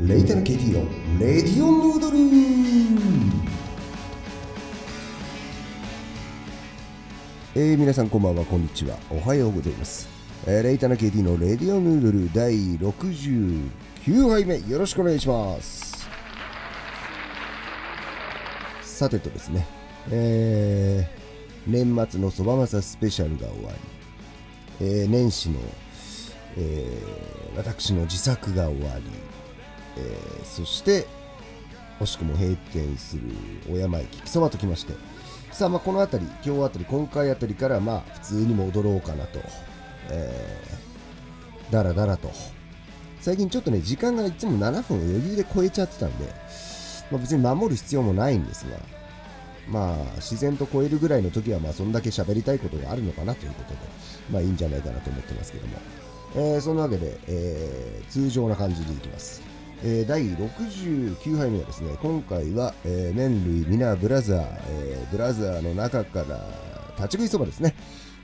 [0.00, 0.88] レイタの KT の
[1.18, 2.18] レディオヌードル。
[7.56, 8.44] えー、皆さんこんばんは。
[8.44, 8.96] こんにちは。
[9.10, 10.08] おはようございます、
[10.46, 13.70] えー、レイタの KT のレディオヌードル第69
[14.28, 14.60] 杯目。
[14.70, 16.08] よろしくお願いします。
[18.82, 19.66] さてとですね。
[20.12, 23.72] えー、年末のそばまさスペシャルが終わ
[24.80, 25.58] り、えー、年始の、
[26.56, 29.02] えー、私の自作が終わり、
[29.98, 31.06] えーそして
[32.00, 33.22] 惜しくも閉店する
[33.70, 34.94] お山駅木そばときまして
[35.50, 39.40] さあまあこの辺り今日あたり今回あたりからまあ普通に戻ろうかなと、
[40.10, 42.30] えー、だらだらと
[43.20, 46.26] 最近ちょっとね時間がいつも7分を余裕で超えちゃってたんで、
[47.10, 48.76] まあ、別に守る必要もないんですが
[49.68, 53.78] まあ自然と超えるぐらいの時はまあそんだけ喋りたいことがあるのかなということで
[54.30, 55.76] まあいいんじゃないかなと思ってますけども、
[56.36, 66.44] えーそんなわけで、えー通常な感じでいきますえー第69杯目はですね今回は、えー麺類ミナブラザー、えーブラザーの中から
[66.96, 67.74] 立ち食いそばですね、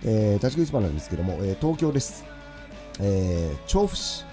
[0.04, 2.24] えー立ち食いそばなんですけども、えー東京です、
[3.00, 4.24] えー調布市、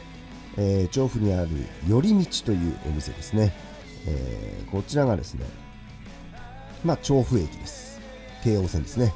[0.58, 1.49] えー調布にある
[1.88, 3.53] 寄り道というお店ですね、
[4.08, 5.45] えーこちらがですね
[6.83, 7.99] まあ調布駅です。
[8.44, 9.14] 京王線ですね、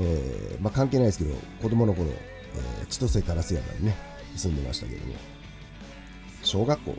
[0.00, 3.94] えーまあ、関係ないですけど子供の頃、えー千歳烏山にね
[4.34, 5.12] 住んでましたけども
[6.42, 6.94] 小学校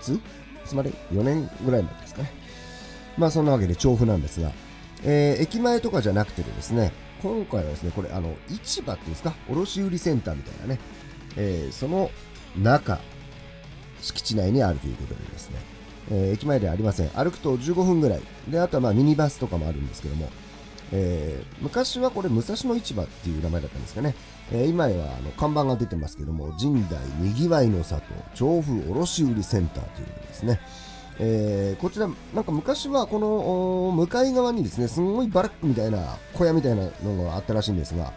[0.00, 0.20] つい
[0.64, 2.30] つまで ?4 年ぐらいまでですかね。
[3.16, 4.52] まあそんなわけで調布なんですが、
[5.04, 10.80] えー駅前とかじゃなくてですね、今回はですね、これあの市場っていうんですか、卸売センターみたいなね、
[11.36, 12.10] えーその
[12.56, 13.00] 中、
[14.00, 15.56] 敷地内にあるということでですね、
[16.10, 17.08] えー駅前ではありません。
[17.10, 18.20] 歩くと15分ぐらい。
[18.48, 20.30] で、あとはまあミニバスとかもあるんですけども、
[20.92, 24.14] えー昔はこれ武蔵野市場っていう名前だったんですかね、
[24.52, 28.02] えー今はあの看板が出てますけども神代にぎわいの里
[28.34, 30.60] 調布卸売センターということですね、
[31.18, 38.12] えーこちらなんか昔はこの向かい側にですねすごいバラックみたいな小屋みたいなのがあったらしいんですが、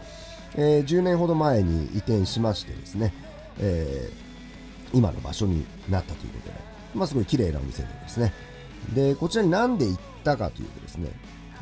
[0.56, 3.12] え10年ほど前に移転しましてですね、
[3.58, 4.10] え
[4.94, 6.54] 今の場所になったということで、
[6.94, 8.32] まあ、すごい綺麗なお店でですね。
[8.94, 11.08] でこちらになんで行ったかというとですね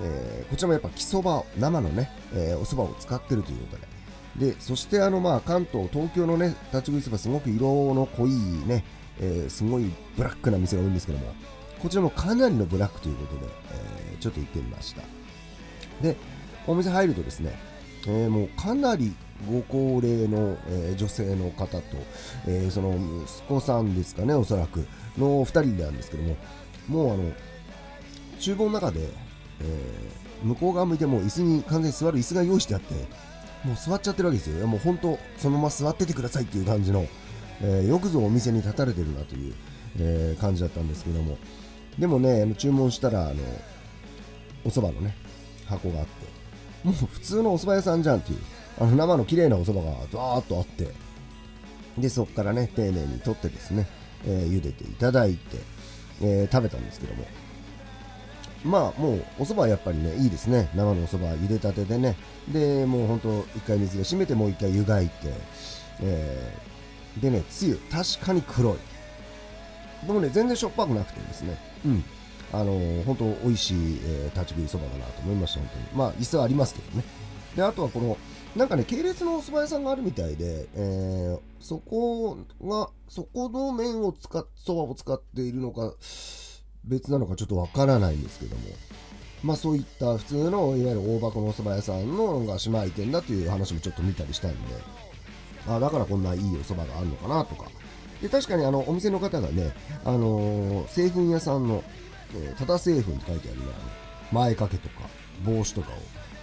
[0.02, 3.90] えーこちらもやっぱ木そば生のね、えーお蕎麦を使ってるということで。
[4.52, 8.30] でそしてあのまあ関東東京のね立ち食いそばすごく色の濃い
[8.66, 8.84] ね、
[9.20, 11.32] えーすごいブラックな店が多いんですけども
[11.82, 13.52] こちらもかなりのブラックということで、
[14.12, 15.02] えちょっと行ってみました。
[16.02, 16.16] で
[16.66, 17.58] お店入るとですね、
[18.06, 19.14] えもうかなり
[19.50, 21.82] ご高齢の、えー女性の方と、
[22.46, 22.94] えーその
[23.24, 24.86] 息子さんですかねおそらく
[25.18, 26.36] の2人なんですけども
[26.88, 27.32] もうあの
[28.38, 29.08] 厨房の中で、
[29.60, 32.94] えー向こう側向いても椅子に完全に座る椅子が用意してあって
[33.62, 34.66] もう座っちゃってるわけですよ。
[34.66, 37.06] もう本当そのまま座っててくださいっていう感じの、
[37.60, 39.54] えーよくぞお店に立たれてるなという、
[39.98, 41.36] えー感じだったんですけども。
[41.98, 43.34] でもね注文したらあの
[44.64, 45.14] お蕎麦のね
[45.66, 46.10] 箱があって
[46.84, 48.38] もう普通のお蕎麦屋さんじゃんっていう
[48.78, 50.88] あの生の綺麗なお蕎麦がザーッとあって
[51.98, 53.86] でそこからね丁寧に取ってですね、
[54.24, 55.58] えー茹でていただいて、
[56.22, 57.24] えー食べたんですけども。
[58.64, 60.68] まあもうお蕎麦はやっぱりねいいですね。
[60.74, 62.16] 生のお蕎麦茹でたてでね。
[62.48, 65.12] でもうほんと一回水で締めてもう一回湯がいて、
[66.02, 68.76] えーでねつゆ確かに黒い。
[70.06, 71.56] でもね全然しょっぱくなくてですね。
[71.84, 72.04] うん。
[72.52, 75.84] あのー、本当美味しい、えー立ち食いそばだなと思いました本当に。
[75.94, 77.04] まあ椅子はありますけどね。
[77.56, 78.16] であとはこの
[78.56, 85.94] なんかね系列のお蕎麦屋さんがあるみたいで、えーそこがそこの麺を使っそばを使っているのか
[86.84, 88.62] 別なのかちょっとわからないんですけども。
[89.42, 94.58] まあそういった普通のいわゆる大箱のお蕎麦屋さんのが姉妹店だという話もちょっと見たりしたんで。
[95.66, 97.70] あだからこんないいお蕎麦があるのかなとか。
[98.20, 99.72] で確かにあのお店の方がね、
[100.04, 101.82] あのー製粉屋さんの、
[102.34, 103.66] えー、ただ製粉って書いてあるね。
[104.32, 105.08] あの前掛けとか
[105.44, 105.94] 帽子とかを、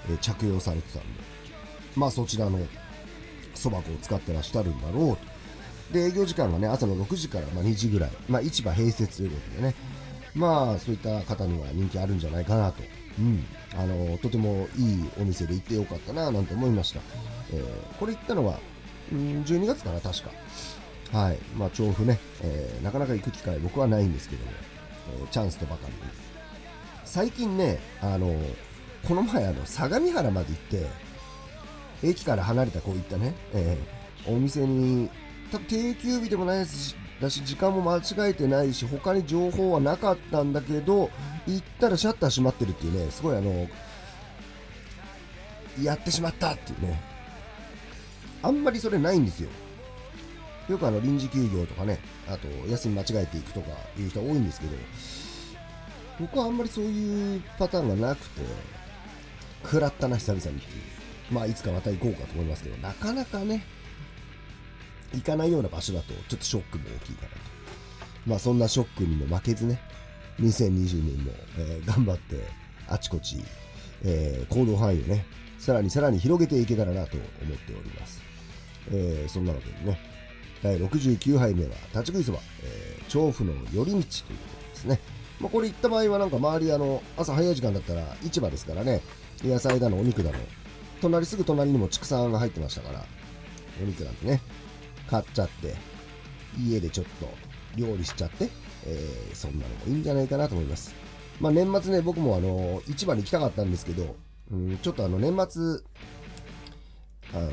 [0.09, 1.07] えー着用されてたんで。
[1.95, 2.59] まあそちらの
[3.53, 5.93] そば粉を使ってらっしゃるんだろうと。
[5.93, 9.75] で営業時間がね朝の6時からま2時ぐらい、まあ、市場併設ということでね。
[10.37, 12.83] まあそういった方には人気あるんじゃないかなと、
[13.19, 13.43] うん、
[13.75, 16.99] あのとてもいいお店で行ってよかったななんて思いました、
[17.51, 18.59] えーこれ行ったのは、
[19.11, 20.29] うん、12月かな確か。
[21.17, 21.37] はい。
[21.57, 24.51] まあ調布ね、えーなかなか行く機会僕はないんですけども、
[25.19, 25.99] えーチャンスとばかりに。
[27.05, 28.35] 最近ねあの
[29.07, 30.85] この前あの相模原まで行って
[32.03, 33.97] 駅から離れたこういったね、えー
[34.29, 35.09] お店に
[35.53, 41.09] 多分定休日でもないですだし時間も間違えてないし他に情報はなかったんだけど
[41.47, 43.67] 行ったらシャッター閉まってるっていうねすごいあの
[45.81, 47.01] やってしまったっていうね
[48.43, 49.49] あんまりそれないんですよ
[50.69, 54.73] よくあの臨時休業とかね、あと休み間違えていくとかいう人多いんですけど、
[56.19, 58.41] 僕はあんまりそういうパターンがなくて、
[59.63, 60.81] 食らったな、久々にっていう。
[61.31, 63.63] まあ、いつかまた行こうかと思いますけど、なかなかね、
[65.13, 67.37] 行かないような場所だと、ちょっとショックも大きいかなと。
[68.25, 69.79] まあ、そんなショックにも負けずね、
[70.41, 72.43] 2020年も、えー、頑張って、
[72.87, 73.43] あちこち、
[74.03, 75.25] えー、行動範囲をね、
[75.57, 78.21] さらにさらに広げていけたらなと思っております。
[78.91, 79.99] えー、そんなわけでね、
[80.63, 84.03] 第69杯目は立ち食いそば、えー、調布の寄り道というこ
[84.63, 84.99] とですね。
[85.39, 89.01] まあ、これ行った場合はなんか周りあの朝早い時間だったら市場ですからね
[89.43, 90.37] 野菜だのお肉だの
[90.99, 93.03] 隣すぐ隣にも畜産が入ってましたから
[93.81, 94.41] お肉なんてね
[95.09, 95.75] 買っちゃって
[96.59, 97.29] 家でちょっと
[97.75, 98.49] 料理しちゃって、
[98.85, 100.93] えー、そんなのもいいんじゃないかなと思います。
[101.39, 104.15] まあ年末ね僕もあの市場に行きたかったんですけど、
[104.51, 105.63] うん、ちょっとあの年末
[107.33, 107.51] あの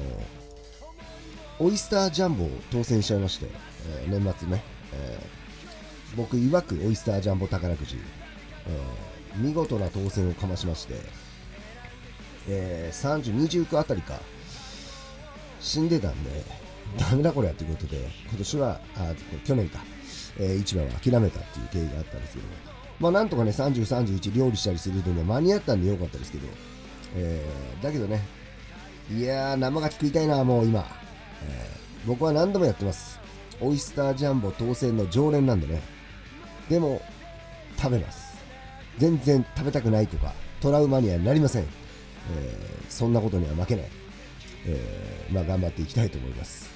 [1.58, 3.46] オイスタージャンボを当選しちゃいまして、
[4.02, 4.62] えー、年末ね、
[4.92, 5.44] えー
[6.16, 7.96] 僕曰くオイスタージャンボ宝くじ、
[9.36, 10.94] うん、見事な当選をかましまして、
[12.48, 14.20] えー、30、29あたりか、
[15.60, 16.30] 死んでたんで、
[16.98, 19.12] ダメだこれやということで、今年は、あ
[19.44, 19.80] 去年か、
[20.38, 22.46] えー、市場は諦めたっていう経緯があったんですけど。
[22.46, 22.54] も、
[23.00, 26.46] まあなんとかね、30、31料理したりするのには間に合ったんでよかったですけど、
[27.16, 28.22] えー、だけどね、
[29.10, 30.86] いやー、生牡蠣食いたいな、もう今。
[31.46, 33.18] えー、僕は何度もやってます。
[33.60, 35.82] オイスタージャンボ当選の常連なんでね、
[36.68, 37.00] でも
[37.76, 38.34] 食べます。
[38.98, 43.90] 全然食べたくないとかトラウマにはなりません、えー、そんなことには負けない、
[44.66, 46.70] えー、まあ、頑張っていきたいと思います、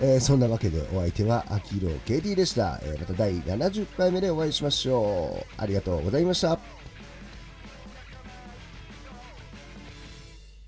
[0.00, 5.62] えー、そんなわけでお相手はアキロ KT でした、えまた第70回目でお会いしましょう。
[5.62, 6.83] ありがとうございました。